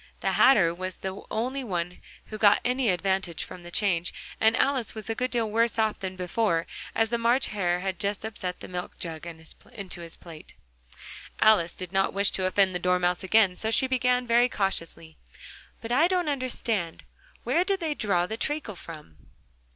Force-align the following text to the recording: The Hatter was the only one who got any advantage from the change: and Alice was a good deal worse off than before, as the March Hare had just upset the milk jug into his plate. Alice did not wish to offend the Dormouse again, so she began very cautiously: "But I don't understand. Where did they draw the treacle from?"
The 0.21 0.31
Hatter 0.31 0.73
was 0.73 0.97
the 0.97 1.21
only 1.29 1.63
one 1.63 1.99
who 2.25 2.39
got 2.39 2.59
any 2.65 2.89
advantage 2.89 3.43
from 3.43 3.61
the 3.61 3.69
change: 3.69 4.11
and 4.39 4.57
Alice 4.57 4.95
was 4.95 5.11
a 5.11 5.13
good 5.13 5.29
deal 5.29 5.51
worse 5.51 5.77
off 5.77 5.99
than 5.99 6.15
before, 6.15 6.65
as 6.95 7.09
the 7.09 7.19
March 7.19 7.49
Hare 7.49 7.81
had 7.81 7.99
just 7.99 8.25
upset 8.25 8.61
the 8.61 8.67
milk 8.67 8.97
jug 8.97 9.27
into 9.27 10.01
his 10.01 10.17
plate. 10.17 10.55
Alice 11.39 11.75
did 11.75 11.93
not 11.93 12.15
wish 12.15 12.31
to 12.31 12.45
offend 12.47 12.73
the 12.73 12.79
Dormouse 12.79 13.23
again, 13.23 13.55
so 13.55 13.69
she 13.69 13.85
began 13.85 14.25
very 14.25 14.49
cautiously: 14.49 15.17
"But 15.81 15.91
I 15.91 16.07
don't 16.07 16.29
understand. 16.29 17.03
Where 17.43 17.63
did 17.63 17.79
they 17.79 17.93
draw 17.93 18.25
the 18.25 18.37
treacle 18.37 18.75
from?" 18.75 19.17